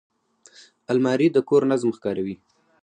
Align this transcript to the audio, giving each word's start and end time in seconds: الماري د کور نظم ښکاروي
الماري 0.91 1.27
د 1.31 1.37
کور 1.49 1.61
نظم 1.71 1.89
ښکاروي 1.97 2.35